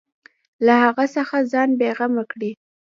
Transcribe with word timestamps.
له 0.65 0.73
هغه 0.83 1.05
څخه 1.15 1.35
ځان 1.51 1.69
بېغمه 1.79 2.23
کړي. 2.31 2.51